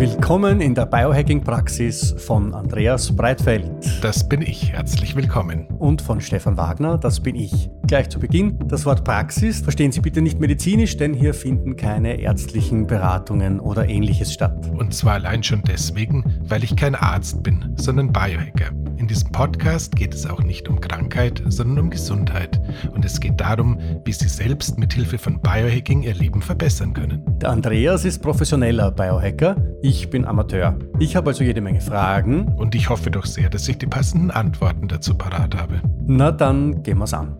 [0.00, 3.70] Willkommen in der Biohacking-Praxis von Andreas Breitfeld.
[4.00, 4.72] Das bin ich.
[4.72, 5.66] Herzlich willkommen.
[5.78, 6.96] Und von Stefan Wagner.
[6.96, 7.68] Das bin ich.
[7.86, 9.60] Gleich zu Beginn das Wort Praxis.
[9.60, 14.70] Verstehen Sie bitte nicht medizinisch, denn hier finden keine ärztlichen Beratungen oder ähnliches statt.
[14.74, 18.70] Und zwar allein schon deswegen, weil ich kein Arzt bin, sondern Biohacker.
[19.10, 22.60] In diesem Podcast geht es auch nicht um Krankheit, sondern um Gesundheit.
[22.92, 27.20] Und es geht darum, wie Sie selbst mit Hilfe von Biohacking Ihr Leben verbessern können.
[27.40, 29.56] Der Andreas ist professioneller Biohacker.
[29.82, 30.78] Ich bin Amateur.
[31.00, 32.54] Ich habe also jede Menge Fragen.
[32.54, 35.82] Und ich hoffe doch sehr, dass ich die passenden Antworten dazu parat habe.
[36.06, 37.36] Na dann gehen wir's an.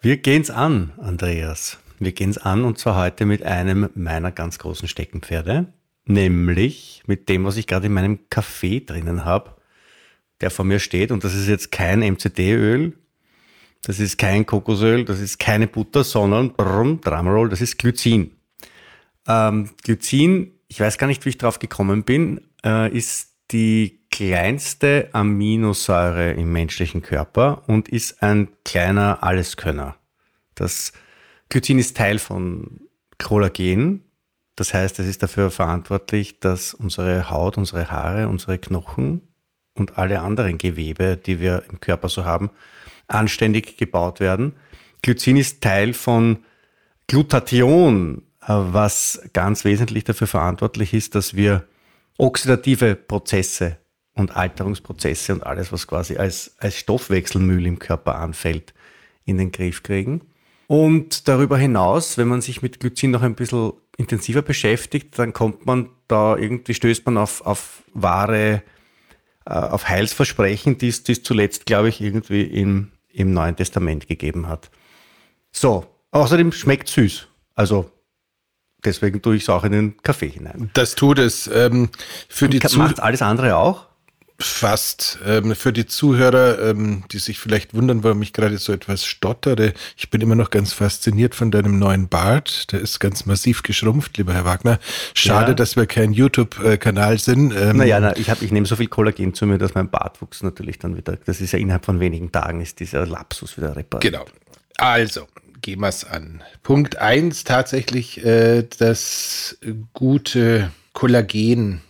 [0.00, 1.76] Wir gehen's an, Andreas.
[1.98, 5.66] Wir gehen's an und zwar heute mit einem meiner ganz großen Steckenpferde
[6.04, 9.56] nämlich mit dem, was ich gerade in meinem Kaffee drinnen habe,
[10.40, 11.10] der vor mir steht.
[11.10, 12.94] Und das ist jetzt kein MCD-Öl,
[13.82, 18.30] das ist kein Kokosöl, das ist keine Butter, sondern brumm, Drumroll, das ist Glycin.
[19.26, 25.08] Ähm, Glycin, ich weiß gar nicht, wie ich drauf gekommen bin, äh, ist die kleinste
[25.12, 29.96] Aminosäure im menschlichen Körper und ist ein kleiner Alleskönner.
[30.54, 30.92] Das
[31.48, 32.80] Glycin ist Teil von
[33.18, 34.04] Kollagen,
[34.56, 39.22] das heißt, es ist dafür verantwortlich, dass unsere Haut, unsere Haare, unsere Knochen
[39.74, 42.50] und alle anderen Gewebe, die wir im Körper so haben,
[43.06, 44.54] anständig gebaut werden.
[45.02, 46.44] Glycin ist Teil von
[47.06, 51.66] Glutathion, was ganz wesentlich dafür verantwortlich ist, dass wir
[52.18, 53.78] oxidative Prozesse
[54.14, 58.74] und Alterungsprozesse und alles, was quasi als, als Stoffwechselmüll im Körper anfällt,
[59.24, 60.22] in den Griff kriegen.
[60.66, 65.66] Und darüber hinaus, wenn man sich mit Glycin noch ein bisschen intensiver beschäftigt, dann kommt
[65.66, 68.62] man da irgendwie, stößt man auf, auf wahre,
[69.46, 74.08] äh, auf Heilsversprechen, die es, die es zuletzt, glaube ich, irgendwie im, im Neuen Testament
[74.08, 74.70] gegeben hat.
[75.50, 77.28] So, außerdem schmeckt süß.
[77.54, 77.90] Also
[78.84, 80.70] deswegen tue ich es auch in den Kaffee hinein.
[80.74, 81.46] Das tut es.
[81.46, 81.90] Ähm,
[82.28, 83.86] für Und die macht alles andere auch?
[84.44, 85.18] Fast.
[85.24, 89.72] Ähm, für die Zuhörer, ähm, die sich vielleicht wundern, warum ich gerade so etwas stottere,
[89.96, 92.72] ich bin immer noch ganz fasziniert von deinem neuen Bart.
[92.72, 94.78] Der ist ganz massiv geschrumpft, lieber Herr Wagner.
[95.14, 95.54] Schade, ja.
[95.54, 97.54] dass wir kein YouTube-Kanal sind.
[97.56, 100.42] Ähm, naja, na, ich, hab, ich nehme so viel Kollagen zu mir, dass mein Bartwuchs
[100.42, 104.12] natürlich dann wieder, das ist ja innerhalb von wenigen Tagen, ist dieser Lapsus wieder repariert.
[104.12, 104.24] Genau.
[104.78, 105.26] Also,
[105.62, 106.42] gehen wir es an.
[106.62, 109.56] Punkt eins tatsächlich äh, das
[109.92, 111.80] gute Kollagen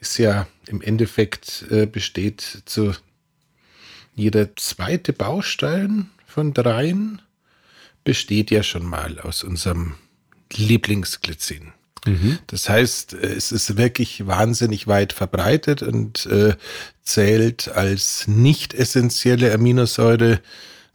[0.00, 2.94] ist ja im Endeffekt äh, besteht zu
[4.14, 7.22] jeder zweite Baustein von dreien
[8.04, 9.94] besteht ja schon mal aus unserem
[10.52, 11.72] Lieblingsglycin.
[12.06, 12.38] Mhm.
[12.46, 16.54] Das heißt, es ist wirklich wahnsinnig weit verbreitet und äh,
[17.02, 20.40] zählt als nicht essentielle Aminosäure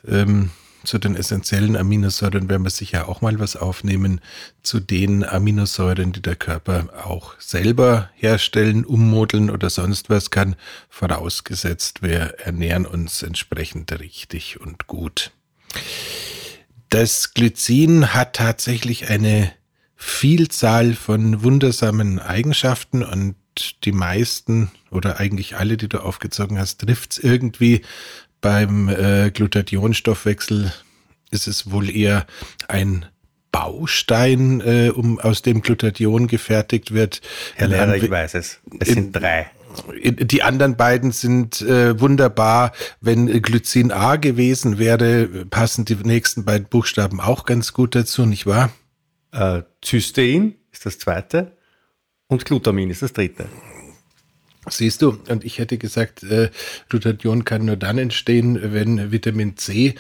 [0.07, 0.49] ähm,
[0.83, 4.21] zu den essentiellen Aminosäuren werden wir sicher auch mal was aufnehmen.
[4.61, 10.55] Zu den Aminosäuren, die der Körper auch selber herstellen, ummodeln oder sonst was kann,
[10.89, 15.31] vorausgesetzt, wir ernähren uns entsprechend richtig und gut.
[16.89, 19.51] Das Glycin hat tatsächlich eine
[19.95, 23.35] Vielzahl von wundersamen Eigenschaften und
[23.83, 27.81] die meisten oder eigentlich alle, die du aufgezogen hast, trifft's irgendwie
[28.43, 30.71] beim äh, Glutathionstoffwechsel
[31.31, 32.27] ist es wohl eher
[32.67, 33.07] ein
[33.51, 37.21] Baustein, äh, um aus dem Glutathion gefertigt wird.
[37.55, 38.59] Herr Lehrer, ich weiß es.
[38.79, 39.49] Es sind drei.
[40.03, 42.73] Die anderen beiden sind äh, wunderbar.
[43.01, 48.45] Wenn Glycin A gewesen wäre, passen die nächsten beiden Buchstaben auch ganz gut dazu, nicht
[48.45, 48.71] wahr?
[49.31, 51.53] Äh, Cystein ist das zweite
[52.27, 53.47] und Glutamin ist das dritte.
[54.69, 56.49] Siehst du, und ich hätte gesagt, äh,
[56.87, 59.95] Glutathion kann nur dann entstehen, wenn Vitamin C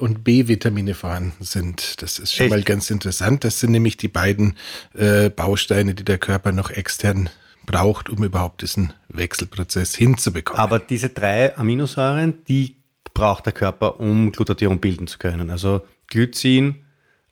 [0.00, 2.00] und B-Vitamine vorhanden sind.
[2.00, 2.50] Das ist schon Echt?
[2.54, 3.44] mal ganz interessant.
[3.44, 4.56] Das sind nämlich die beiden
[4.94, 7.28] äh, Bausteine, die der Körper noch extern
[7.66, 10.60] braucht, um überhaupt diesen Wechselprozess hinzubekommen.
[10.60, 12.76] Aber diese drei Aminosäuren, die
[13.14, 15.50] braucht der Körper, um Glutathion bilden zu können.
[15.50, 16.84] Also Glycin,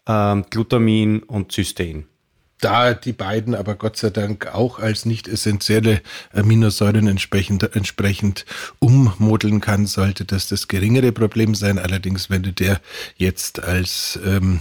[0.06, 2.06] ähm, Glutamin und Cystein
[2.62, 6.00] da die beiden aber Gott sei Dank auch als nicht essentielle
[6.32, 8.47] Aminosäuren entsprechend, entsprechend
[8.79, 11.79] ummodeln kann, sollte das das geringere Problem sein.
[11.79, 12.81] Allerdings, wenn du der
[13.17, 14.61] jetzt als ähm,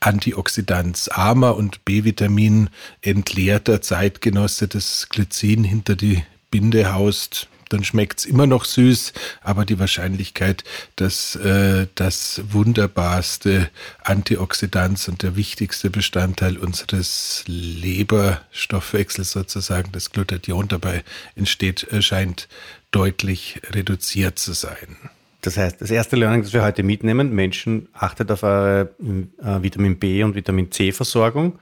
[0.00, 2.70] antioxidantsarmer und B-Vitamin
[3.02, 9.12] entleerter Zeitgenosse das Glycin hinter die Binde haust, dann schmeckt es immer noch süß,
[9.42, 10.64] aber die Wahrscheinlichkeit,
[10.96, 13.70] dass äh, das wunderbarste
[14.02, 21.04] Antioxidant und der wichtigste Bestandteil unseres Leberstoffwechsels sozusagen, das Glutathion dabei
[21.36, 22.48] entsteht, scheint
[22.90, 24.96] deutlich reduziert zu sein.
[25.42, 29.98] Das heißt, das erste Learning, das wir heute mitnehmen, Menschen, achtet auf eure äh, Vitamin
[29.98, 31.58] B und Vitamin C Versorgung,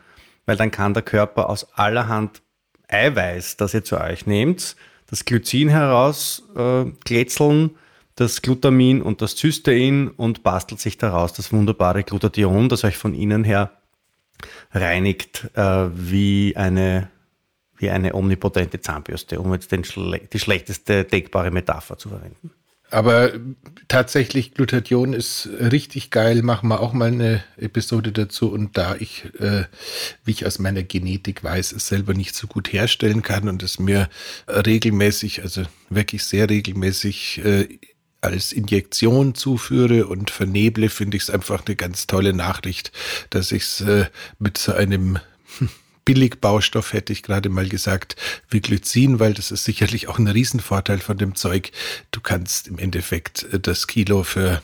[0.46, 2.42] weil dann kann der Körper aus allerhand
[2.88, 4.76] Eiweiß, das ihr zu euch nehmt,
[5.06, 7.70] das Glycin heraus äh, kletzeln,
[8.14, 13.14] das Glutamin und das Cystein und bastelt sich daraus das wunderbare Glutathion, das euch von
[13.14, 13.72] innen her
[14.72, 17.10] reinigt äh, wie eine
[17.78, 19.82] wie eine omnipotente Zahnbürste, um jetzt den,
[20.32, 22.50] die schlechteste denkbare Metapher zu verwenden.
[22.90, 23.32] Aber
[23.88, 26.42] tatsächlich, Glutathion ist richtig geil.
[26.42, 28.50] Machen wir auch mal eine Episode dazu.
[28.50, 29.64] Und da ich, äh,
[30.24, 33.78] wie ich aus meiner Genetik weiß, es selber nicht so gut herstellen kann und es
[33.78, 34.08] mir
[34.48, 37.78] regelmäßig, also wirklich sehr regelmäßig äh,
[38.20, 42.92] als Injektion zuführe und verneble, finde ich es einfach eine ganz tolle Nachricht,
[43.30, 44.06] dass ich es äh,
[44.38, 45.18] mit so einem
[46.06, 48.16] Billigbaustoff, hätte ich gerade mal gesagt,
[48.48, 51.72] wie Glycin, weil das ist sicherlich auch ein Riesenvorteil von dem Zeug.
[52.12, 54.62] Du kannst im Endeffekt äh, das Kilo für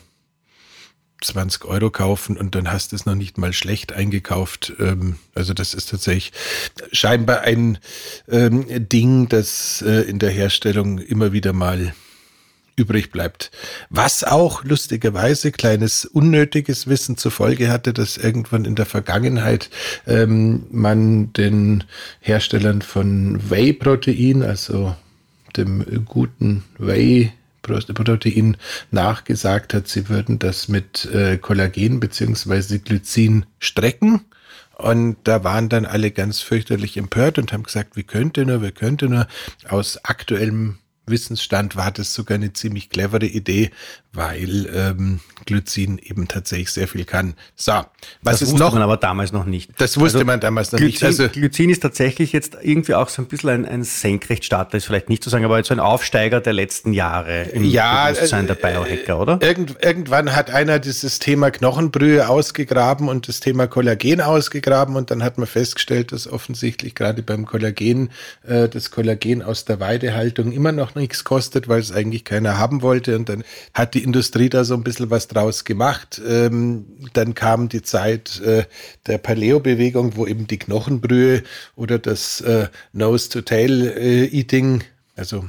[1.21, 4.73] 20 Euro kaufen und dann hast du es noch nicht mal schlecht eingekauft.
[4.79, 6.31] Ähm, also das ist tatsächlich
[6.91, 7.77] scheinbar ein
[8.27, 11.93] ähm, Ding, das äh, in der Herstellung immer wieder mal
[12.75, 13.51] übrig bleibt.
[13.89, 19.69] Was auch lustigerweise kleines unnötiges Wissen zur Folge hatte, dass irgendwann in der Vergangenheit
[20.07, 21.83] ähm, man den
[22.19, 24.95] Herstellern von Whey-Protein, also
[25.55, 27.31] dem guten Whey
[27.61, 28.57] Protein
[28.91, 34.21] nachgesagt hat, sie würden das mit äh, Kollagen beziehungsweise Glycin strecken.
[34.75, 38.71] Und da waren dann alle ganz fürchterlich empört und haben gesagt, wie könnte nur, wie
[38.71, 39.27] könnte nur
[39.69, 43.71] aus aktuellem Wissensstand war das sogar eine ziemlich clevere Idee,
[44.13, 47.33] weil ähm, Glycin eben tatsächlich sehr viel kann.
[47.55, 47.71] So,
[48.21, 48.73] was das ist wusste noch?
[48.73, 49.71] man aber damals noch nicht.
[49.79, 51.19] Das wusste also, man damals noch Glycin, nicht.
[51.19, 55.09] Also Glycin ist tatsächlich jetzt irgendwie auch so ein bisschen ein, ein Senkrechtstarter, ist vielleicht
[55.09, 59.19] nicht zu sagen, aber so ein Aufsteiger der letzten Jahre im ja, Bewusstsein der Biohacker,
[59.19, 59.39] oder?
[59.41, 65.23] Irgend, irgendwann hat einer dieses Thema Knochenbrühe ausgegraben und das Thema Kollagen ausgegraben und dann
[65.23, 68.11] hat man festgestellt, dass offensichtlich gerade beim Kollagen
[68.47, 72.81] äh, das Kollagen aus der Weidehaltung immer noch nichts kostet, weil es eigentlich keiner haben
[72.81, 73.43] wollte und dann
[73.73, 76.21] hat die Industrie da so ein bisschen was draus gemacht.
[76.27, 78.65] Ähm, dann kam die Zeit äh,
[79.07, 81.43] der Paleo-Bewegung, wo eben die Knochenbrühe
[81.75, 84.83] oder das äh, Nose-to-Tail-Eating,
[85.15, 85.45] also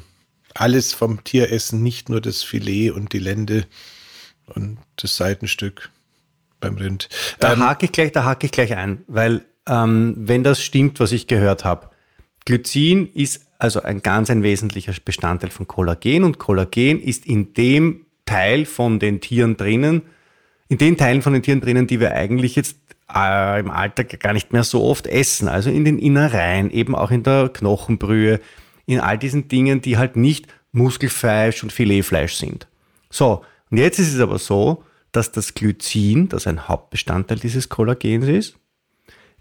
[0.55, 3.67] alles vom Tieressen, nicht nur das Filet und die Lende
[4.47, 5.91] und das Seitenstück
[6.61, 7.09] beim Rind.
[7.39, 11.01] Da ähm, hake ich gleich, da hake ich gleich ein, weil ähm, wenn das stimmt,
[11.01, 11.91] was ich gehört habe,
[12.45, 18.05] Glycin ist also ein ganz ein wesentlicher Bestandteil von Kollagen und Kollagen ist in dem
[18.27, 20.03] Teil von den Tieren drinnen,
[20.69, 22.77] in den Teilen von den Tieren drinnen, die wir eigentlich jetzt
[23.13, 25.49] äh, im Alltag gar nicht mehr so oft essen.
[25.49, 28.39] Also in den Innereien, eben auch in der Knochenbrühe,
[28.85, 32.69] in all diesen Dingen, die halt nicht Muskelfleisch und Filetfleisch sind.
[33.09, 38.29] So, und jetzt ist es aber so, dass das Glycin, das ein Hauptbestandteil dieses Kollagens
[38.29, 38.57] ist,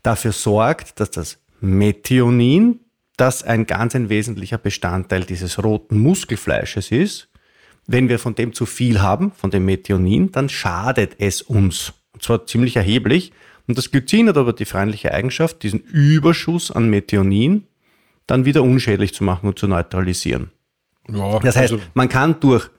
[0.01, 2.79] dafür sorgt, dass das Methionin,
[3.17, 7.29] das ein ganz ein wesentlicher Bestandteil dieses roten Muskelfleisches ist,
[7.85, 11.93] wenn wir von dem zu viel haben, von dem Methionin, dann schadet es uns.
[12.13, 13.33] Und zwar ziemlich erheblich.
[13.67, 17.67] Und das Glycin hat aber die freundliche Eigenschaft, diesen Überschuss an Methionin
[18.27, 20.51] dann wieder unschädlich zu machen und zu neutralisieren.
[21.09, 22.69] Ja, das heißt, also man kann durch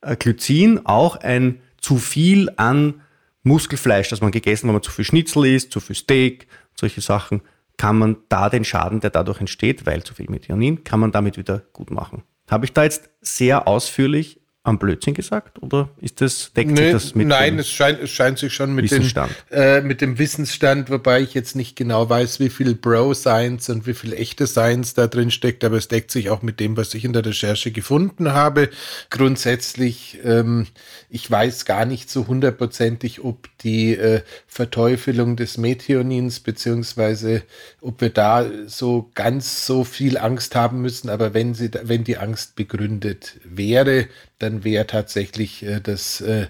[0.00, 3.00] äh, Glycin auch ein zu viel an
[3.44, 7.42] Muskelfleisch, das man gegessen, wenn man zu viel Schnitzel isst, zu viel Steak, solche Sachen,
[7.78, 11.38] kann man da den Schaden, der dadurch entsteht, weil zu viel Methionin, kann man damit
[11.38, 12.22] wieder gut machen.
[12.50, 14.37] Habe ich da jetzt sehr ausführlich
[14.68, 18.10] am Blödsinn gesagt oder ist das, deckt nee, sich das mit Nein, es scheint, es
[18.10, 19.10] scheint sich schon mit, den,
[19.50, 23.94] äh, mit dem Wissensstand, wobei ich jetzt nicht genau weiß, wie viel Bro-Science und wie
[23.94, 27.04] viel echte Science da drin steckt, aber es deckt sich auch mit dem, was ich
[27.04, 28.68] in der Recherche gefunden habe.
[29.10, 30.66] Grundsätzlich, ähm,
[31.08, 37.42] ich weiß gar nicht so hundertprozentig, ob die äh, Verteufelung des Methionins, beziehungsweise
[37.80, 42.18] ob wir da so ganz so viel Angst haben müssen, aber wenn sie, wenn die
[42.18, 44.08] Angst begründet wäre,
[44.38, 46.46] dann wäre tatsächlich äh, das äh,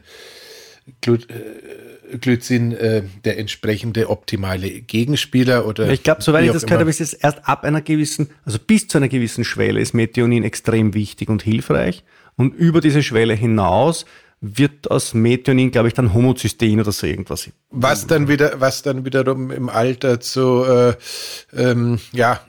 [1.00, 5.90] Glut, äh, Glycin äh, der entsprechende optimale Gegenspieler oder.
[5.90, 8.88] Ich glaube, soweit ich das gehört habe, ist es erst ab einer gewissen, also bis
[8.88, 12.04] zu einer gewissen Schwelle ist Methionin extrem wichtig und hilfreich.
[12.36, 14.06] Und über diese Schwelle hinaus
[14.40, 17.50] wird aus Methionin, glaube ich, dann Homozystein oder so irgendwas.
[17.70, 20.94] Was dann wieder, was dann wiederum im Alter zu äh,
[21.56, 22.40] ähm, ja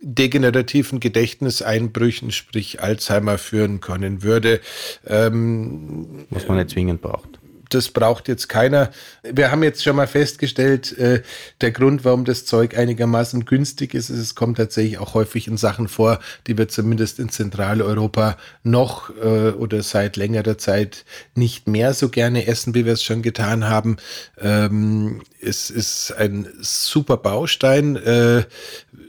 [0.00, 4.60] degenerativen Gedächtniseinbrüchen, sprich Alzheimer, führen können würde.
[5.06, 7.37] Ähm, Was man nicht zwingend braucht
[7.68, 8.90] das braucht jetzt keiner.
[9.22, 11.22] Wir haben jetzt schon mal festgestellt, äh,
[11.60, 15.56] der Grund, warum das Zeug einigermaßen günstig ist, ist, es kommt tatsächlich auch häufig in
[15.56, 21.94] Sachen vor, die wir zumindest in Zentraleuropa noch äh, oder seit längerer Zeit nicht mehr
[21.94, 23.96] so gerne essen, wie wir es schon getan haben.
[24.40, 27.96] Ähm, es ist ein super Baustein.
[27.96, 28.44] Äh,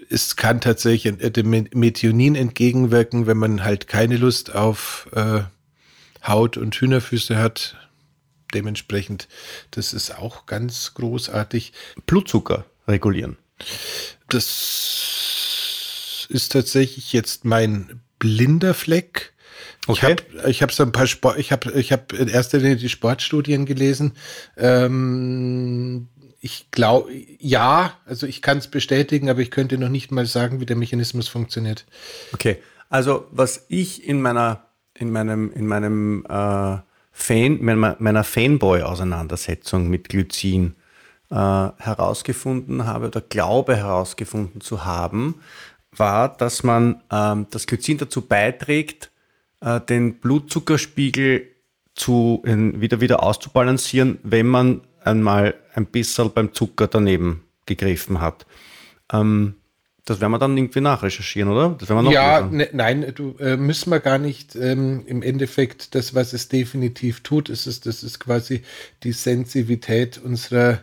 [0.10, 5.42] es kann tatsächlich dem Methionin entgegenwirken, wenn man halt keine Lust auf äh,
[6.28, 7.76] Haut und Hühnerfüße hat
[8.54, 9.28] dementsprechend,
[9.72, 11.74] das ist auch ganz großartig.
[12.06, 13.38] Blutzucker regulieren.
[14.30, 19.34] Das ist tatsächlich jetzt mein blinder Fleck.
[19.88, 20.16] Okay.
[20.48, 23.66] Ich habe so ein paar Sport, ich habe ich habe in erster Linie die Sportstudien
[23.66, 24.14] gelesen.
[24.56, 26.08] Ähm,
[26.40, 30.60] ich glaube, ja, also ich kann es bestätigen, aber ich könnte noch nicht mal sagen,
[30.60, 31.86] wie der Mechanismus funktioniert.
[32.34, 32.58] Okay,
[32.90, 36.78] also was ich in meiner in meinem in meinem äh,
[37.12, 40.76] Fan, meiner Fanboy-Auseinandersetzung mit Glycin
[41.30, 45.42] äh, herausgefunden habe oder glaube herausgefunden zu haben,
[45.96, 49.12] war, dass man ähm, das Glycin dazu beiträgt,
[49.62, 51.48] äh, den Blutzuckerspiegel
[51.96, 58.46] zu, in, wieder, wieder auszubalancieren, wenn man einmal ein bisschen beim Zucker daneben gegriffen hat.
[59.12, 59.56] Ähm,
[60.10, 61.76] das werden wir dann irgendwie nachrecherchieren, oder?
[61.80, 64.56] Das werden wir ja, ne, nein, du äh, müssen wir gar nicht.
[64.56, 68.64] Ähm, Im Endeffekt, das, was es definitiv tut, ist es, das ist quasi
[69.04, 70.80] die Sensitivität unserer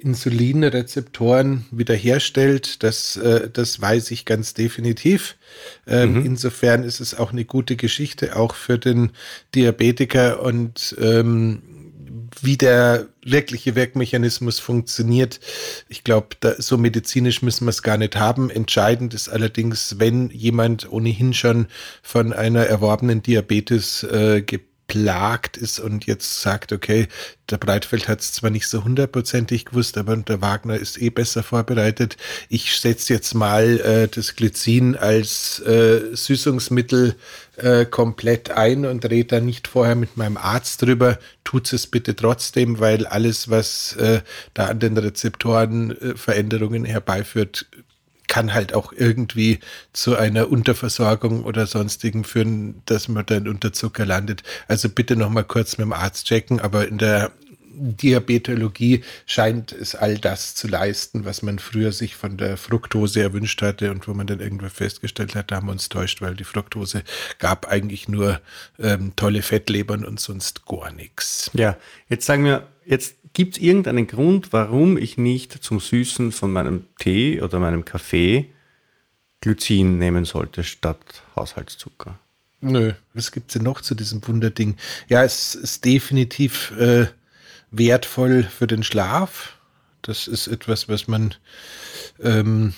[0.00, 2.82] Insulinrezeptoren wiederherstellt.
[2.82, 5.36] Das, äh, das weiß ich ganz definitiv.
[5.86, 6.26] Ähm, mhm.
[6.26, 9.10] Insofern ist es auch eine gute Geschichte, auch für den
[9.54, 11.62] Diabetiker und ähm,
[12.40, 15.40] wie der wirkliche Wirkmechanismus funktioniert.
[15.88, 18.50] Ich glaube, so medizinisch müssen wir es gar nicht haben.
[18.50, 21.66] Entscheidend ist allerdings, wenn jemand ohnehin schon
[22.02, 24.42] von einer erworbenen Diabetes äh,
[24.90, 27.06] geplagt ist und jetzt sagt, okay,
[27.48, 31.42] der Breitfeld hat es zwar nicht so hundertprozentig gewusst, aber der Wagner ist eh besser
[31.42, 32.16] vorbereitet.
[32.48, 37.14] Ich setze jetzt mal äh, das Glycin als äh, Süßungsmittel
[37.56, 41.18] äh, komplett ein und rede da nicht vorher mit meinem Arzt drüber.
[41.44, 44.22] Tut es bitte trotzdem, weil alles, was äh,
[44.54, 47.66] da an den Rezeptoren äh, Veränderungen herbeiführt,
[48.30, 49.58] kann halt auch irgendwie
[49.92, 54.44] zu einer Unterversorgung oder sonstigen führen, dass man dann unter Zucker landet.
[54.68, 57.32] Also bitte noch mal kurz mit dem Arzt checken, aber in der
[57.72, 63.62] Diabetologie scheint es all das zu leisten, was man früher sich von der Fructose erwünscht
[63.62, 66.44] hatte und wo man dann irgendwann festgestellt hat, da haben wir uns täuscht, weil die
[66.44, 67.02] Fructose
[67.38, 68.40] gab eigentlich nur
[68.78, 71.50] ähm, tolle Fettlebern und sonst gar nichts.
[71.54, 71.76] Ja,
[72.08, 76.86] jetzt sagen wir, jetzt Gibt es irgendeinen Grund, warum ich nicht zum Süßen von meinem
[76.98, 78.50] Tee oder meinem Kaffee
[79.40, 82.18] Glycin nehmen sollte statt Haushaltszucker?
[82.60, 84.76] Nö, was gibt es denn noch zu diesem Wunderding?
[85.08, 87.06] Ja, es ist definitiv äh,
[87.70, 89.56] wertvoll für den Schlaf.
[90.02, 91.34] Das ist etwas, was man
[92.20, 92.74] ähm,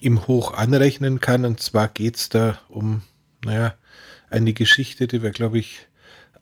[0.00, 1.44] im Hoch anrechnen kann.
[1.44, 3.02] Und zwar geht es da um,
[3.44, 3.74] naja,
[4.30, 5.86] eine Geschichte, die wir, glaube ich,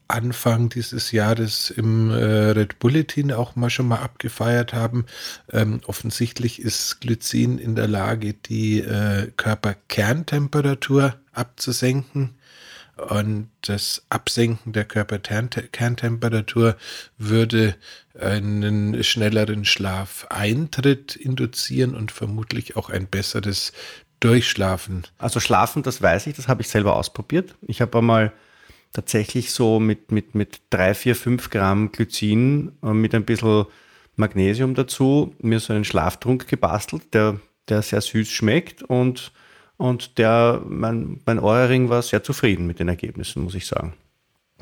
[0.09, 2.15] Anfang dieses Jahres im äh,
[2.51, 5.07] Red Bulletin auch mal schon mal abgefeiert haben.
[5.53, 12.37] Ähm, offensichtlich ist Glycin in der Lage, die äh, Körperkerntemperatur abzusenken.
[12.97, 16.77] Und das Absenken der Körperkerntemperatur
[17.19, 17.75] würde
[18.19, 23.73] einen schnelleren Schlafeintritt induzieren und vermutlich auch ein besseres
[24.21, 25.03] Durchschlafen.
[25.19, 27.57] Also Schlafen, das weiß ich, das habe ich selber ausprobiert.
[27.67, 28.33] Ich habe einmal
[28.95, 33.67] tatsächlich so mit, mit, mit 3, 4, 5 Gramm Glycin äh, mit ein bisschen
[34.17, 39.33] Magnesium dazu mir so einen Schlaftrunk gebastelt, der, der sehr süß schmeckt und,
[39.77, 43.93] und der, mein, mein Ohrring war sehr zufrieden mit den Ergebnissen, muss ich sagen.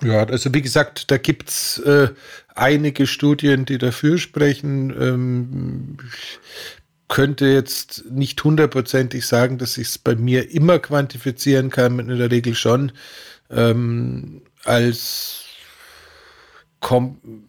[0.03, 2.09] Ja, also wie gesagt, da gibt es äh,
[2.55, 4.91] einige Studien, die dafür sprechen.
[4.99, 6.41] Ähm, ich
[7.09, 12.31] könnte jetzt nicht hundertprozentig sagen, dass ich es bei mir immer quantifizieren kann, in der
[12.31, 12.93] Regel schon
[13.53, 15.43] ähm, als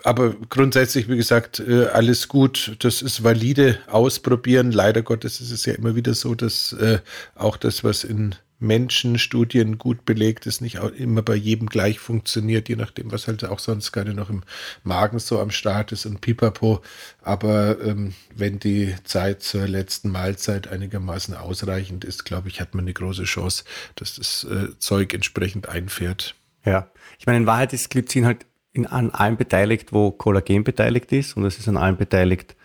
[0.03, 2.75] aber grundsätzlich, wie gesagt, äh, alles gut.
[2.79, 3.79] Das ist valide.
[3.88, 4.72] Ausprobieren.
[4.72, 7.00] Leider Gottes ist es ja immer wieder so, dass äh,
[7.33, 12.75] auch das, was in Menschenstudien gut belegt ist, nicht immer bei jedem gleich funktioniert, je
[12.75, 14.41] nachdem, was halt auch sonst gerade noch im
[14.84, 16.82] Magen so am Start ist und pipapo.
[17.22, 22.86] Aber ähm, wenn die Zeit zur letzten Mahlzeit einigermaßen ausreichend ist, glaube ich, hat man
[22.86, 23.63] eine große Chance,
[23.96, 26.36] dass das äh, Zeug entsprechend einfährt.
[26.65, 26.89] Ja,
[27.20, 31.38] ich meine, in Wahrheit ist Glycin halt in, an allem beteiligt, wo Kollagen beteiligt ist
[31.38, 32.55] und es ist an allem beteiligt,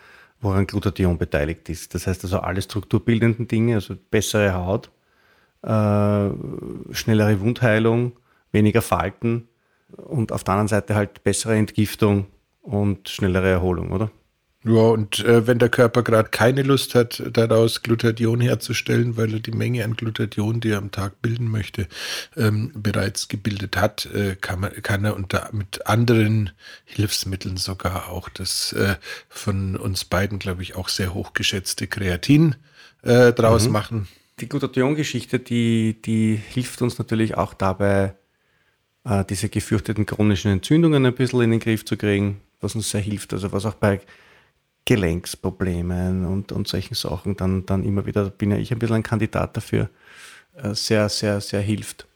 [0.41, 1.95] woran Glutathion beteiligt ist.
[1.95, 4.91] Das heißt also alle strukturbildenden Dinge, also bessere Haut,
[5.63, 6.31] äh,
[6.95, 8.13] schnellere Wundheilung,
[8.53, 9.49] weniger Falten
[9.97, 12.27] und auf der anderen Seite halt bessere Entgiftung
[12.63, 14.11] und schnellere Erholung, oder?
[14.65, 19.41] Ja, und äh, wenn der Körper gerade keine Lust hat, daraus Glutathion herzustellen, weil er
[19.41, 21.87] die Menge an Glutathion, die er am Tag bilden möchte,
[22.37, 26.51] ähm, bereits gebildet hat, äh, kann, man, kann er unter, mit anderen
[26.85, 28.97] Hilfsmitteln sogar auch das äh,
[29.29, 32.57] von uns beiden, glaube ich, auch sehr hochgeschätzte Kreatin
[33.03, 33.73] äh, draus mhm.
[33.73, 34.09] machen.
[34.41, 38.15] Die Glutathion-Geschichte, die, die hilft uns natürlich auch dabei,
[39.05, 43.01] äh, diese gefürchteten chronischen Entzündungen ein bisschen in den Griff zu kriegen, was uns sehr
[43.01, 43.33] hilft.
[43.33, 44.01] Also was auch bei
[44.85, 49.03] Gelenksproblemen und, und solchen Sachen dann, dann immer wieder, bin ja ich ein bisschen ein
[49.03, 49.91] Kandidat dafür,
[50.55, 52.07] äh, sehr, sehr, sehr hilft.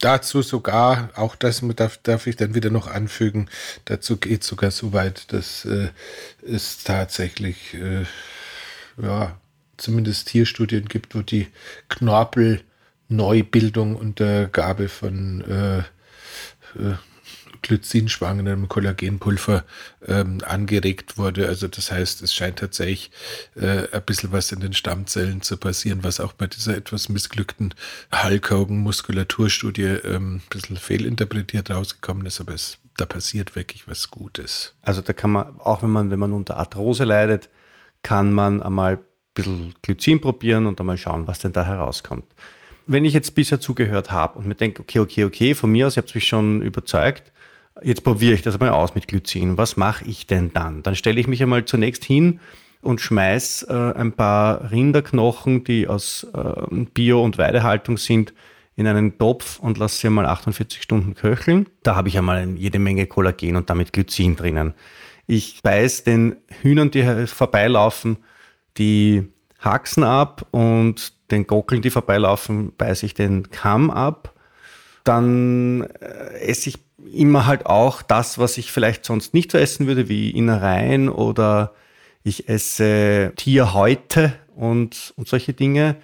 [0.00, 3.48] Dazu sogar, auch das darf, darf ich dann wieder noch anfügen,
[3.84, 5.90] dazu geht sogar so weit, dass äh,
[6.44, 8.04] es tatsächlich, äh,
[9.00, 9.40] ja,
[9.82, 11.48] zumindest Tierstudien gibt, wo die
[11.88, 15.78] Knorpelneubildung unter Gabe von äh,
[16.78, 16.94] äh,
[17.62, 19.64] glycinschwangenem Kollagenpulver
[20.06, 21.48] ähm, angeregt wurde.
[21.48, 23.10] Also das heißt, es scheint tatsächlich
[23.54, 27.74] äh, ein bisschen was in den Stammzellen zu passieren, was auch bei dieser etwas missglückten
[28.12, 34.74] Hulk-Hogan-Muskulaturstudie ähm, ein bisschen fehlinterpretiert rausgekommen ist, aber es, da passiert wirklich was Gutes.
[34.82, 37.48] Also da kann man, auch wenn man, wenn man unter Arthrose leidet,
[38.02, 38.98] kann man einmal ein
[39.34, 42.24] bisschen Glycin probieren und einmal schauen, was denn da herauskommt.
[42.86, 45.96] Wenn ich jetzt bisher zugehört habe und mir denke, okay, okay, okay, von mir aus,
[45.96, 47.32] ihr habt mich schon überzeugt,
[47.82, 49.56] jetzt probiere ich das mal aus mit Glycin.
[49.56, 50.82] Was mache ich denn dann?
[50.82, 52.40] Dann stelle ich mich einmal zunächst hin
[52.82, 58.34] und schmeiß äh, ein paar Rinderknochen, die aus äh, Bio- und Weidehaltung sind,
[58.74, 61.68] in einen Topf und lasse sie mal 48 Stunden köcheln.
[61.82, 64.74] Da habe ich einmal jede Menge Kollagen und damit Glycin drinnen.
[65.26, 68.16] Ich beiß den Hühnern, die vorbeilaufen,
[68.78, 69.28] die
[69.60, 74.34] Haxen ab und den Gockeln, die vorbeilaufen, beiße ich den Kamm ab.
[75.04, 76.78] Dann äh, esse ich
[77.12, 81.74] immer halt auch das, was ich vielleicht sonst nicht so essen würde, wie Innereien oder
[82.22, 85.96] ich esse Tierhäute und, und solche Dinge.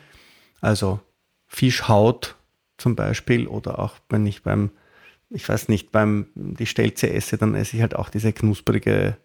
[0.60, 1.00] Also
[1.46, 2.36] Fischhaut
[2.76, 4.70] zum Beispiel oder auch wenn ich beim,
[5.30, 9.16] ich weiß nicht, beim die Stelze esse, dann esse ich halt auch diese knusprige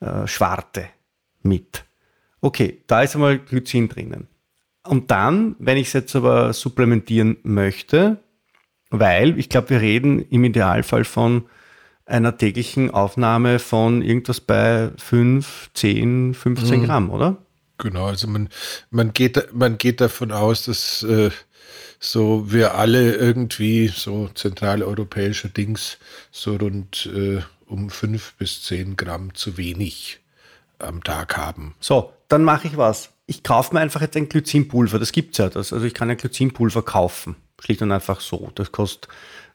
[0.00, 0.88] äh, Schwarte
[1.42, 1.84] mit.
[2.40, 4.28] Okay, da ist einmal Glycin drinnen.
[4.86, 8.18] Und dann, wenn ich es jetzt aber supplementieren möchte,
[8.90, 11.44] weil ich glaube, wir reden im Idealfall von
[12.06, 16.84] einer täglichen Aufnahme von irgendwas bei 5, 10, 15 mhm.
[16.86, 17.36] Gramm, oder?
[17.76, 18.48] Genau, also man,
[18.90, 21.30] man, geht, man geht davon aus, dass äh,
[22.00, 25.98] so wir alle irgendwie so zentraleuropäische Dings
[26.30, 30.20] so rund äh, um 5 bis 10 Gramm zu wenig
[30.78, 31.74] am Tag haben.
[31.78, 33.10] So, dann mache ich was.
[33.26, 35.48] Ich kaufe mir einfach jetzt ein Glycinpulver, das gibt es ja.
[35.48, 37.36] Das, also ich kann ein Glycinpulver kaufen.
[37.60, 38.50] Schlicht und einfach so.
[38.54, 39.08] Das kostet,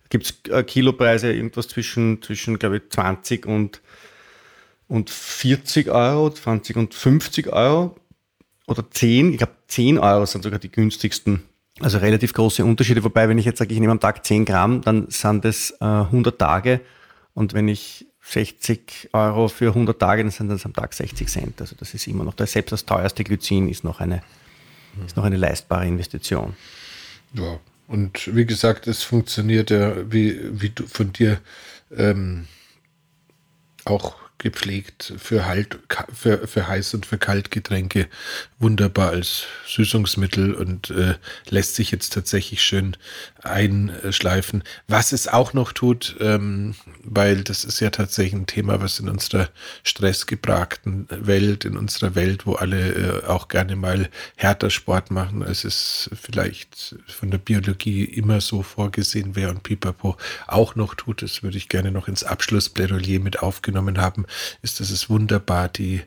[0.10, 3.82] gibt es äh, Kilopreise irgendwas zwischen, zwischen glaube ich, 20 und,
[4.88, 7.96] und 40 Euro, 20 und 50 Euro
[8.68, 9.32] oder 10.
[9.32, 11.44] Ich glaube, 10 Euro sind sogar die günstigsten.
[11.80, 13.04] Also relativ große Unterschiede.
[13.04, 15.86] Wobei, wenn ich jetzt sage, ich nehme am Tag 10 Gramm, dann sind das äh,
[15.86, 16.82] 100 Tage.
[17.34, 21.62] Und wenn ich 60 Euro für 100 Tage, dann sind das am Tag 60 Cent.
[21.62, 24.24] Also das ist immer noch, selbst das teuerste Glycin ist noch eine,
[25.06, 26.56] ist noch eine leistbare Investition.
[27.34, 31.40] Ja, und wie gesagt, es funktioniert ja, wie, wie du von dir
[31.96, 32.48] ähm,
[33.86, 35.80] auch gepflegt für, halt,
[36.14, 38.08] für, für Heiß- und für Kaltgetränke
[38.60, 41.16] wunderbar als Süßungsmittel und äh,
[41.50, 42.98] lässt sich jetzt tatsächlich schön
[43.42, 44.64] einschleifen.
[44.88, 49.10] Was es auch noch tut, ähm, weil das ist ja tatsächlich ein Thema, was in
[49.10, 49.50] unserer
[49.84, 55.64] stressgebragten Welt, in unserer Welt, wo alle äh, auch gerne mal härter Sport machen, als
[55.64, 60.18] es vielleicht von der Biologie immer so vorgesehen wäre und Pipapo
[60.48, 64.26] auch noch tut, das würde ich gerne noch ins Abschlussplädoyer mit aufgenommen haben,
[64.62, 66.02] ist, dass es wunderbar die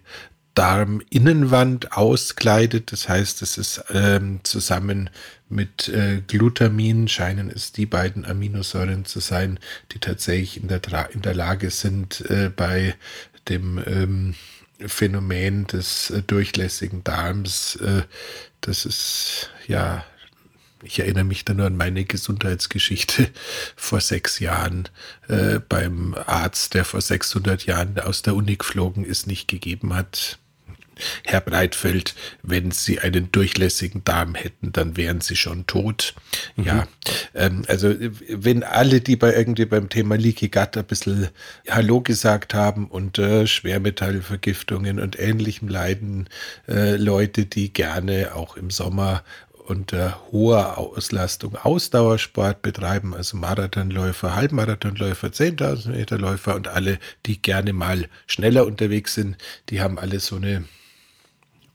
[0.55, 2.91] Darminnenwand auskleidet.
[2.91, 5.11] Das heißt, es ist ähm, zusammen
[5.49, 9.61] mit äh, Glutamin scheinen es die beiden Aminosäuren zu sein,
[9.93, 10.81] die tatsächlich in der,
[11.13, 12.95] in der Lage sind, äh, bei
[13.49, 14.35] dem ähm,
[14.81, 18.03] Phänomen des äh, durchlässigen Darms, äh,
[18.61, 20.05] das ist ja
[20.87, 23.29] ich erinnere mich da nur an meine Gesundheitsgeschichte
[23.77, 24.89] vor sechs Jahren
[25.29, 30.39] äh, beim Arzt, der vor 600 Jahren aus der Uni geflogen ist, nicht gegeben hat.
[31.27, 36.15] Herr Breitfeld, wenn Sie einen durchlässigen Darm hätten, dann wären Sie schon tot.
[36.57, 36.65] Mhm.
[36.65, 36.89] Ja,
[37.35, 37.95] ähm, also
[38.31, 41.29] wenn alle, die bei irgendwie beim Thema Leaky Gut ein bisschen
[41.69, 46.31] Hallo gesagt haben und äh, Schwermetallvergiftungen und ähnlichem leiden,
[46.67, 49.23] äh, Leute, die gerne auch im Sommer
[49.67, 57.73] unter hoher Auslastung Ausdauersport betreiben, also Marathonläufer, Halbmarathonläufer, 10.000 Meter Läufer und alle, die gerne
[57.73, 59.37] mal schneller unterwegs sind,
[59.69, 60.65] die haben alle so eine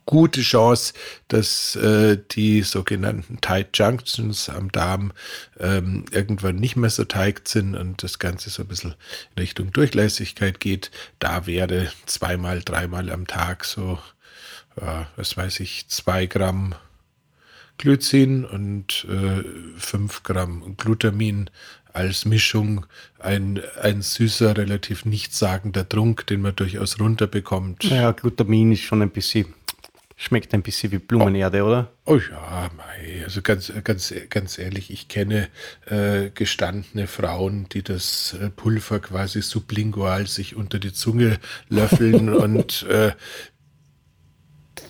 [0.06, 0.94] gute Chance,
[1.28, 5.14] dass äh, die sogenannten Tight Junctions am Darm
[5.60, 8.96] ähm, irgendwann nicht mehr so tight sind und das Ganze so ein bisschen
[9.36, 10.92] in Richtung Durchlässigkeit geht.
[11.20, 14.00] Da wäre zweimal, dreimal am Tag so,
[14.76, 16.76] äh, was weiß ich, zwei Gramm
[17.82, 19.44] Glycin und äh,
[19.78, 21.50] 5 Gramm Glutamin
[21.92, 22.86] als Mischung
[23.20, 27.84] ein, ein süßer, relativ nichtssagender Trunk, den man durchaus runterbekommt.
[27.84, 29.54] Ja, Glutamin ist schon ein bisschen
[30.24, 31.68] Schmeckt ein bisschen wie Blumenerde, oh.
[31.68, 31.92] oder?
[32.06, 33.24] Oh ja, mei.
[33.24, 35.48] also ganz, ganz, ganz ehrlich, ich kenne
[35.88, 41.40] äh, gestandene Frauen, die das äh, Pulver quasi sublingual sich unter die Zunge
[41.70, 43.14] löffeln und äh,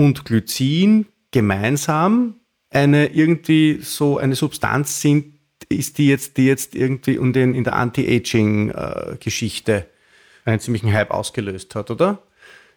[0.00, 2.36] und Glycin gemeinsam
[2.70, 5.34] eine irgendwie so eine Substanz sind,
[5.68, 9.84] ist die jetzt, die jetzt irgendwie in, den, in der Anti-Aging-Geschichte
[10.46, 12.22] einen ziemlichen Hype ausgelöst hat, oder?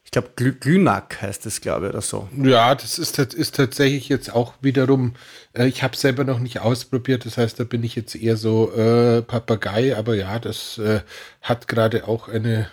[0.04, 2.28] Ich glaube, Glynac heißt es, glaube ich, oder so.
[2.38, 5.14] Ja, das ist, ist tatsächlich jetzt auch wiederum,
[5.54, 8.74] äh, ich habe selber noch nicht ausprobiert, das heißt, da bin ich jetzt eher so
[8.74, 11.00] äh, Papagei, aber ja, das äh,
[11.42, 12.68] hat gerade auch eine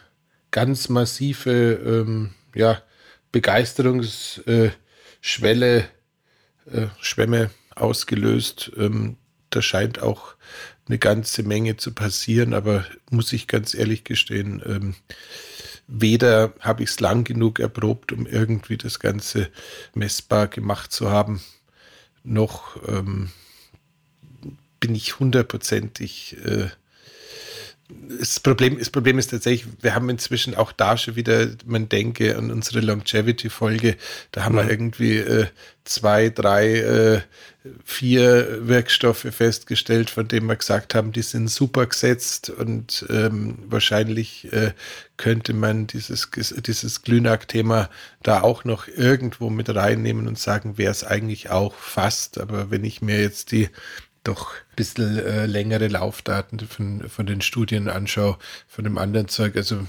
[0.51, 2.83] ganz massive, ähm, ja,
[3.33, 5.89] Begeisterungsschwelle,
[6.73, 8.73] äh, Schwämme ausgelöst.
[8.77, 9.17] Ähm,
[9.51, 10.35] da scheint auch
[10.87, 14.95] eine ganze Menge zu passieren, aber muss ich ganz ehrlich gestehen, ähm,
[15.87, 19.51] weder habe ich es lang genug erprobt, um irgendwie das Ganze
[19.95, 21.41] messbar gemacht zu haben,
[22.23, 23.31] noch ähm,
[24.79, 26.69] bin ich hundertprozentig äh,
[28.19, 32.37] das Problem, das Problem ist tatsächlich, wir haben inzwischen auch da schon wieder, man denke
[32.37, 33.97] an unsere Longevity-Folge,
[34.33, 34.59] da haben mhm.
[34.59, 35.47] wir irgendwie äh,
[35.85, 37.21] zwei, drei, äh,
[37.85, 44.53] vier Wirkstoffe festgestellt, von denen wir gesagt haben, die sind super gesetzt und ähm, wahrscheinlich
[44.53, 44.73] äh,
[45.17, 46.31] könnte man dieses,
[46.67, 47.91] dieses Glynak-Thema
[48.23, 52.41] da auch noch irgendwo mit reinnehmen und sagen, wäre es eigentlich auch fast.
[52.41, 53.69] Aber wenn ich mir jetzt die
[54.25, 59.57] doch bisschen äh, längere Laufdaten von, von den Studien anschaue, von dem anderen Zeug.
[59.57, 59.87] Also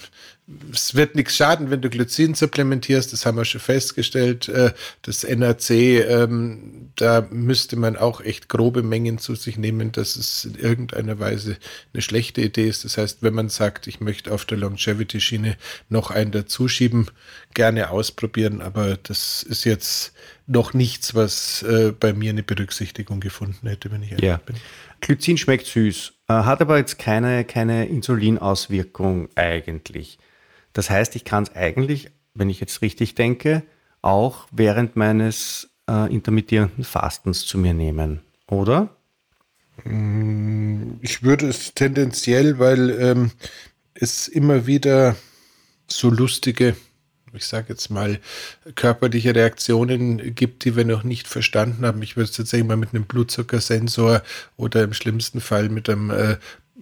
[0.73, 4.49] es wird nichts schaden, wenn du Glycin supplementierst, das haben wir schon festgestellt.
[4.49, 10.15] Äh, das NAC, ähm, da müsste man auch echt grobe Mengen zu sich nehmen, dass
[10.15, 11.57] es in irgendeiner Weise
[11.93, 12.85] eine schlechte Idee ist.
[12.85, 15.57] Das heißt, wenn man sagt, ich möchte auf der Longevity-Schiene
[15.89, 17.07] noch einen dazuschieben,
[17.53, 20.13] gerne ausprobieren, aber das ist jetzt
[20.47, 24.37] noch nichts, was äh, bei mir eine Berücksichtigung gefunden hätte, wenn ich ehrlich ja.
[24.37, 24.55] bin.
[25.01, 30.19] Glycin schmeckt süß, äh, hat aber jetzt keine, keine Insulinauswirkung eigentlich.
[30.73, 33.63] Das heißt, ich kann es eigentlich, wenn ich jetzt richtig denke,
[34.01, 38.95] auch während meines äh, intermittierenden Fastens zu mir nehmen, oder?
[39.83, 43.31] Mm, ich würde es tendenziell, weil ähm,
[43.93, 45.15] es immer wieder
[45.87, 46.75] so lustige
[47.33, 48.19] ich sage jetzt mal,
[48.75, 52.01] körperliche Reaktionen gibt, die wir noch nicht verstanden haben.
[52.01, 54.21] Ich würde es tatsächlich mal mit einem Blutzuckersensor
[54.57, 56.37] oder im schlimmsten Fall mit einem äh,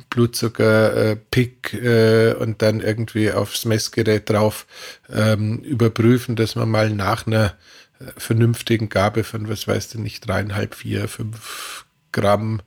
[0.09, 4.65] Blutzucker-Pick äh, und dann irgendwie aufs Messgerät drauf
[5.09, 7.55] ähm, überprüfen, dass man mal nach einer
[7.99, 12.61] äh, vernünftigen Gabe von, was weißt du nicht, dreieinhalb, vier, fünf Gramm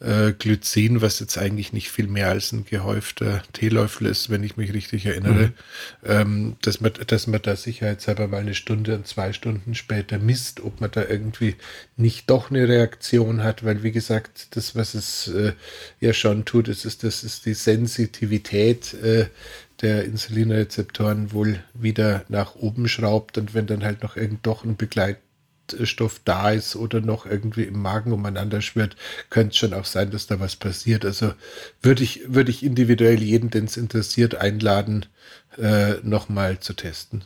[0.00, 4.56] äh, Glycin, was jetzt eigentlich nicht viel mehr als ein gehäufter Teelöffel ist, wenn ich
[4.56, 5.52] mich richtig erinnere, mhm.
[6.04, 10.60] ähm, dass, man, dass man da sicherheitshalber mal eine Stunde und zwei Stunden später misst,
[10.60, 11.56] ob man da irgendwie
[11.96, 15.52] nicht doch eine Reaktion hat, weil wie gesagt, das, was es äh,
[16.00, 19.26] ja schon tut, ist, ist, das ist die Sensitivität äh,
[19.80, 24.76] der Insulinrezeptoren wohl wieder nach oben schraubt und wenn dann halt noch irgend doch ein
[24.76, 25.18] Begleit
[25.82, 28.96] Stoff da ist oder noch irgendwie im Magen umeinander schwirrt,
[29.30, 31.04] könnte es schon auch sein, dass da was passiert.
[31.04, 31.32] Also
[31.82, 35.06] würde ich, würde ich individuell jeden, den es interessiert, einladen,
[35.58, 37.24] äh, nochmal zu testen.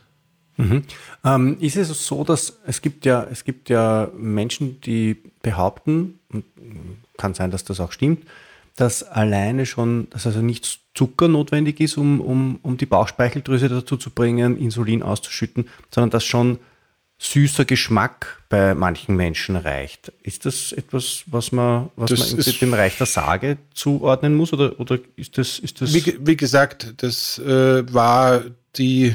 [0.57, 0.83] Mhm.
[1.25, 6.19] Ähm, ist es so, dass es gibt ja, es gibt ja Menschen, die behaupten,
[7.17, 8.27] kann sein, dass das auch stimmt,
[8.77, 13.97] dass alleine schon, dass also nicht Zucker notwendig ist, um, um, um die Bauchspeicheldrüse dazu
[13.97, 16.59] zu bringen, Insulin auszuschütten, sondern dass schon
[17.21, 20.11] süßer Geschmack bei manchen Menschen reicht.
[20.23, 24.55] Ist das etwas, was man, was das man dem Reich der Sage zuordnen muss?
[24.55, 25.93] Oder, oder ist das, ist das.
[25.93, 28.43] Wie, wie gesagt, das äh, war
[28.77, 29.15] die,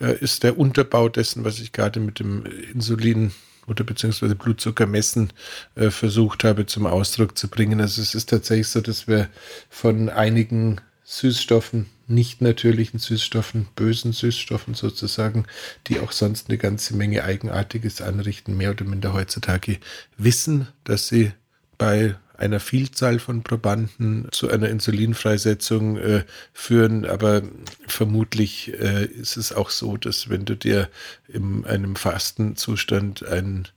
[0.00, 3.32] äh, ist der Unterbau dessen, was ich gerade mit dem Insulin
[3.66, 5.34] oder beziehungsweise Blutzuckermessen
[5.74, 7.82] äh, versucht habe zum Ausdruck zu bringen.
[7.82, 9.28] Also es ist tatsächlich so, dass wir
[9.68, 15.46] von einigen Süßstoffen, nicht natürlichen Süßstoffen, bösen Süßstoffen sozusagen,
[15.86, 19.78] die auch sonst eine ganze Menge Eigenartiges anrichten, mehr oder minder heutzutage
[20.16, 21.32] wissen, dass sie
[21.76, 27.04] bei einer Vielzahl von Probanden zu einer Insulinfreisetzung äh, führen.
[27.04, 27.42] Aber
[27.86, 30.88] vermutlich äh, ist es auch so, dass wenn du dir
[31.26, 33.68] in einem Fastenzustand ein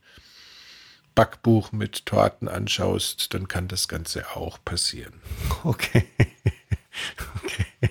[1.14, 5.14] Backbuch mit Torten anschaust, dann kann das Ganze auch passieren.
[5.64, 6.06] Okay.
[7.42, 7.90] Okay.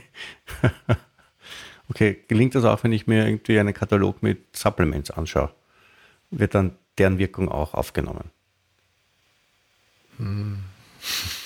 [1.90, 5.52] okay, gelingt das auch, wenn ich mir irgendwie einen Katalog mit Supplements anschaue?
[6.30, 8.32] Wird dann deren Wirkung auch aufgenommen?
[10.18, 10.60] Hm.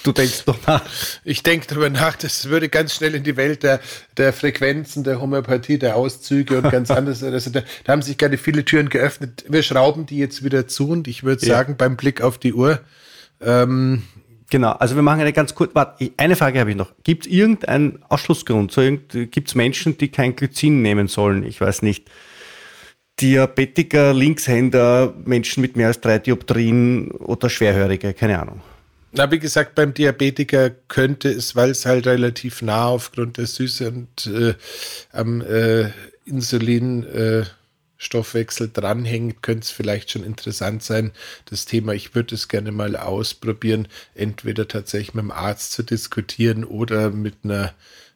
[0.04, 0.84] Du denkst doch nach.
[1.24, 3.80] Ich denke darüber nach, das würde ganz schnell in die Welt der,
[4.18, 7.24] der Frequenzen, der Homöopathie, der Auszüge und ganz anders.
[7.24, 9.46] Also da, da, haben sich gerade viele Türen geöffnet.
[9.48, 11.56] Wir schrauben die jetzt wieder zu und ich würde ja.
[11.56, 12.82] sagen, beim Blick auf die Uhr,
[13.42, 14.04] ähm,
[14.50, 16.92] Genau, also wir machen eine ganz kurze, warte, eine Frage habe ich noch.
[17.04, 18.72] Gibt es irgendeinen Ausschlussgrund?
[18.72, 21.44] So Gibt es Menschen, die kein Glycin nehmen sollen?
[21.44, 22.10] Ich weiß nicht.
[23.20, 28.62] Diabetiker, Linkshänder, Menschen mit mehr als drei Dioptrien oder Schwerhörige, keine Ahnung.
[29.14, 33.88] Na, wie gesagt, beim Diabetiker könnte es, weil es halt relativ nah aufgrund der Süße
[33.88, 34.56] und äh,
[35.14, 35.92] am äh,
[36.26, 37.44] Insulin äh,
[37.98, 41.12] Stoffwechsel dranhängt, könnte es vielleicht schon interessant sein.
[41.46, 46.64] Das Thema, ich würde es gerne mal ausprobieren, entweder tatsächlich mit dem Arzt zu diskutieren
[46.64, 47.74] oder mit einer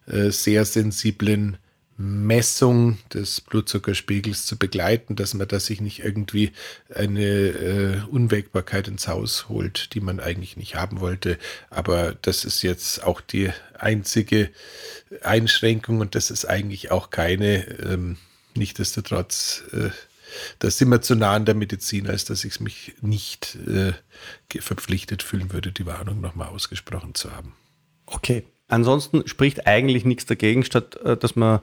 [0.08, 1.58] äh, sehr sensiblen
[2.02, 6.54] Messung des Blutzuckerspiegels zu begleiten, dass man da sich nicht irgendwie
[6.96, 11.38] eine äh, Unwägbarkeit ins Haus holt, die man eigentlich nicht haben wollte.
[11.70, 14.50] Aber das ist jetzt auch die einzige
[15.24, 18.16] Einschränkung und das ist eigentlich auch keine ähm,
[18.56, 19.90] Nichtsdestotrotz, äh,
[20.60, 23.94] da sind wir zu nah an der Medizin, als dass ich mich nicht äh,
[24.60, 27.54] verpflichtet fühlen würde, die Warnung nochmal ausgesprochen zu haben.
[28.06, 28.46] Okay.
[28.68, 31.60] Ansonsten spricht eigentlich nichts dagegen, statt äh, dass man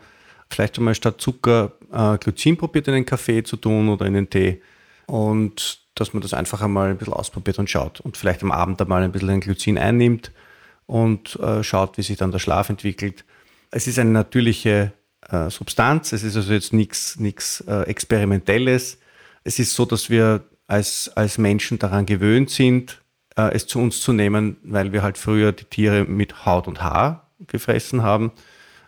[0.51, 4.31] vielleicht einmal statt Zucker äh, Glycin probiert in den Kaffee zu tun oder in den
[4.31, 4.61] Tee
[5.07, 8.81] und dass man das einfach einmal ein bisschen ausprobiert und schaut und vielleicht am Abend
[8.81, 10.33] einmal ein bisschen ein Glycin einnimmt
[10.87, 13.25] und äh, schaut, wie sich dann der Schlaf entwickelt.
[13.71, 14.93] Es ist eine natürliche
[15.31, 16.13] äh, Substanz.
[16.13, 18.99] Es ist also jetzt nichts äh, Experimentelles.
[19.45, 23.01] Es ist so, dass wir als, als Menschen daran gewöhnt sind,
[23.37, 26.83] äh, es zu uns zu nehmen, weil wir halt früher die Tiere mit Haut und
[26.83, 28.33] Haar gefressen haben,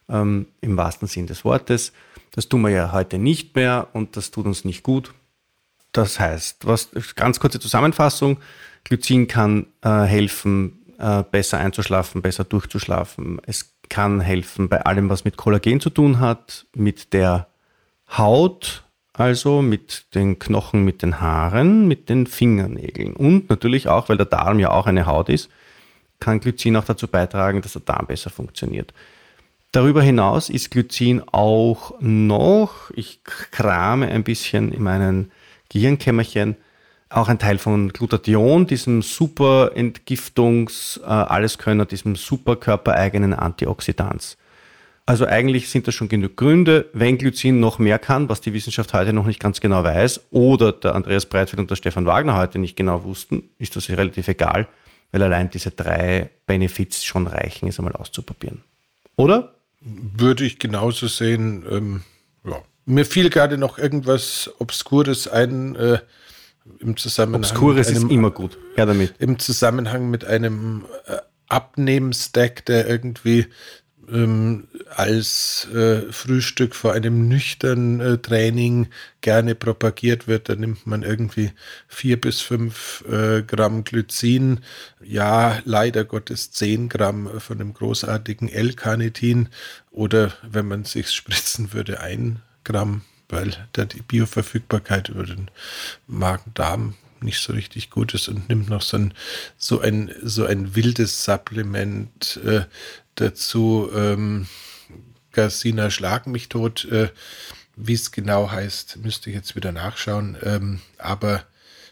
[0.08, 1.92] ähm, im wahrsten Sinn des Wortes.
[2.32, 5.14] Das tun wir ja heute nicht mehr und das tut uns nicht gut.
[5.92, 8.38] Das heißt, was, ganz kurze Zusammenfassung,
[8.84, 13.40] Glycin kann äh, helfen, äh, besser einzuschlafen, besser durchzuschlafen.
[13.46, 17.48] Es kann helfen bei allem, was mit Kollagen zu tun hat, mit der
[18.16, 24.16] Haut, also mit den Knochen, mit den Haaren, mit den Fingernägeln und natürlich auch, weil
[24.16, 25.50] der Darm ja auch eine Haut ist,
[26.20, 28.92] kann Glycin auch dazu beitragen, dass der Darm besser funktioniert.
[29.72, 35.30] Darüber hinaus ist Glycin auch noch, ich krame ein bisschen in meinen
[35.68, 36.56] Gehirnkämmerchen,
[37.10, 44.36] auch ein Teil von Glutathion, diesem super Entgiftungs-, äh, diesem super körpereigenen Antioxidans.
[45.06, 48.92] Also eigentlich sind das schon genug Gründe, wenn Glycin noch mehr kann, was die Wissenschaft
[48.92, 52.58] heute noch nicht ganz genau weiß, oder der Andreas Breitfeld und der Stefan Wagner heute
[52.58, 54.68] nicht genau wussten, ist das relativ egal,
[55.10, 58.62] weil allein diese drei Benefits schon reichen, es einmal auszuprobieren.
[59.16, 59.54] Oder?
[59.80, 61.64] Würde ich genauso sehen.
[61.70, 62.02] Ähm,
[62.44, 62.60] ja.
[62.84, 65.74] Mir fiel gerade noch irgendwas Obskures ein.
[65.76, 66.00] Äh,
[66.78, 68.58] im Zusammenhang Obskures ist immer gut.
[68.76, 69.14] Ja, damit.
[69.18, 71.16] Im Zusammenhang mit einem äh,
[71.48, 73.46] Abnehmen-Stack, der irgendwie
[74.10, 78.88] ähm, als äh, Frühstück vor einem nüchternen äh, Training
[79.20, 80.48] gerne propagiert wird.
[80.48, 81.52] Da nimmt man irgendwie
[81.86, 84.60] vier bis fünf äh, Gramm Glycin,
[85.02, 89.48] ja, leider Gottes zehn Gramm von dem großartigen L-Carnitin
[89.90, 95.50] oder wenn man sich spritzen würde, ein Gramm, weil da die Bioverfügbarkeit über den
[96.06, 99.14] Magen-Darm nicht so richtig gut ist und nimmt noch so ein,
[99.56, 102.62] so ein, so ein wildes Supplement äh,
[103.16, 103.90] dazu.
[103.94, 104.46] Ähm,
[105.32, 106.84] Gasina Schlag mich tot.
[106.86, 107.10] Äh,
[107.76, 110.36] Wie es genau heißt, müsste ich jetzt wieder nachschauen.
[110.42, 111.44] Ähm, aber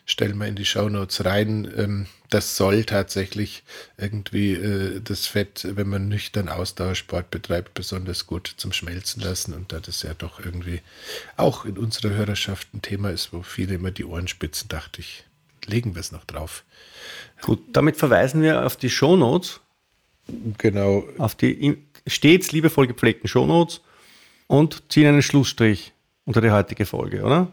[0.07, 1.71] stellen wir in die Shownotes rein.
[1.77, 3.65] Ähm, das soll tatsächlich
[3.99, 9.53] irgendwie äh, das Fett, wenn man nüchtern Ausdauersport betreibt, besonders gut zum Schmelzen lassen.
[9.53, 10.81] Und da das ja doch irgendwie
[11.37, 15.25] auch in unserer Hörerschaft ein Thema ist, wo viele immer die Ohren spitzen, dachte ich,
[15.67, 16.65] legen wir es noch drauf.
[17.43, 19.61] Gut, damit verweisen wir auf die Shownotes.
[20.59, 21.05] Genau.
[21.19, 23.81] Auf die stets liebevoll gepflegten Shownotes
[24.47, 25.93] und ziehen einen Schlussstrich
[26.25, 27.53] unter die heutige Folge, oder?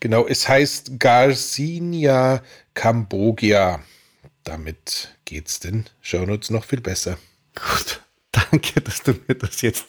[0.00, 2.42] Genau, es heißt Garcinia
[2.74, 3.80] Cambogia.
[4.44, 7.18] Damit geht's den Shownotes noch viel besser.
[7.54, 8.00] Gut,
[8.32, 9.86] danke, dass du mir das jetzt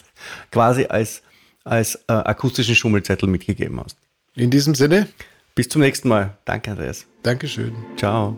[0.51, 1.21] quasi als,
[1.63, 3.97] als äh, akustischen Schummelzettel mitgegeben hast.
[4.35, 5.07] In diesem Sinne.
[5.55, 6.37] Bis zum nächsten Mal.
[6.43, 7.05] Danke, Andreas.
[7.23, 7.73] Dankeschön.
[7.95, 8.37] Ciao.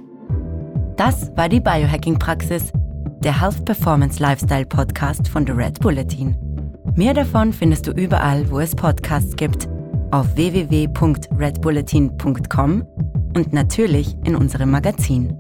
[0.98, 2.72] Das war die Biohacking-Praxis,
[3.24, 6.36] der Health Performance Lifestyle Podcast von The Red Bulletin.
[6.96, 9.68] Mehr davon findest du überall, wo es Podcasts gibt,
[10.12, 12.84] auf www.redbulletin.com
[13.36, 15.40] und natürlich in unserem Magazin.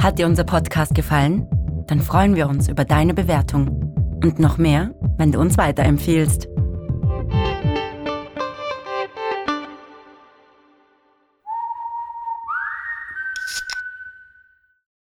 [0.02, 1.48] Hat dir unser Podcast gefallen?
[1.86, 4.20] Dann freuen wir uns über deine Bewertung.
[4.24, 6.48] Und noch mehr, wenn du uns weiterempfiehlst.